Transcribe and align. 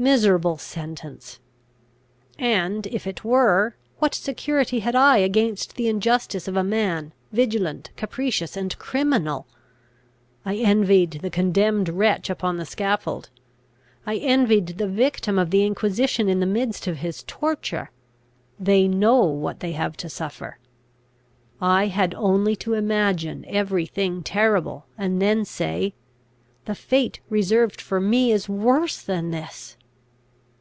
Miserable 0.00 0.56
sentence! 0.58 1.40
And, 2.38 2.86
if 2.86 3.04
it 3.04 3.24
were, 3.24 3.74
what 3.98 4.14
security 4.14 4.78
had 4.78 4.94
I 4.94 5.16
against 5.16 5.74
the 5.74 5.88
injustice 5.88 6.46
of 6.46 6.56
a 6.56 6.62
man, 6.62 7.12
vigilant, 7.32 7.90
capricious, 7.96 8.56
and 8.56 8.78
criminal? 8.78 9.48
I 10.44 10.54
envied 10.54 11.18
the 11.20 11.30
condemned 11.30 11.88
wretch 11.88 12.30
upon 12.30 12.58
the 12.58 12.64
scaffold; 12.64 13.30
I 14.06 14.18
envied 14.18 14.78
the 14.78 14.86
victim 14.86 15.36
of 15.36 15.50
the 15.50 15.66
inquisition 15.66 16.28
in 16.28 16.38
the 16.38 16.46
midst 16.46 16.86
of 16.86 16.98
his 16.98 17.24
torture. 17.24 17.90
They 18.56 18.86
know 18.86 19.24
what 19.24 19.58
they 19.58 19.72
have 19.72 19.96
to 19.96 20.08
suffer. 20.08 20.60
I 21.60 21.88
had 21.88 22.14
only 22.14 22.54
to 22.54 22.74
imagine 22.74 23.44
every 23.48 23.86
thing 23.86 24.22
terrible, 24.22 24.86
and 24.96 25.20
then 25.20 25.44
say, 25.44 25.92
"The 26.66 26.76
fate 26.76 27.18
reserved 27.28 27.80
for 27.80 28.00
me 28.00 28.30
is 28.30 28.48
worse 28.48 29.02
than 29.02 29.32
this!" 29.32 29.74